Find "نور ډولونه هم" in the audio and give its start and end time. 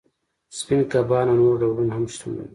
1.41-2.05